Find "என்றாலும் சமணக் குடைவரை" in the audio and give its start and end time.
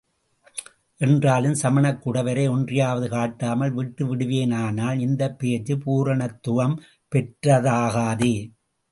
1.01-2.45